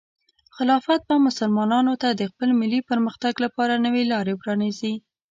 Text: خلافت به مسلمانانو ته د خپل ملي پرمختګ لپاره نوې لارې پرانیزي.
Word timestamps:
خلافت 0.55 1.01
به 1.07 1.15
مسلمانانو 1.27 1.93
ته 2.01 2.09
د 2.11 2.21
خپل 2.31 2.49
ملي 2.61 2.79
پرمختګ 2.89 3.33
لپاره 3.45 3.73
نوې 3.85 4.03
لارې 4.11 4.33
پرانیزي. 4.41 4.93